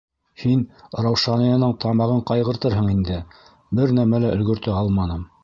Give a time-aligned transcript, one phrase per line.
[0.43, 0.61] Һин
[1.05, 3.19] Раушанияның тамағын ҡайғыртырһың инде,
[3.83, 5.25] бер нәмә лә өлгәртә алманым.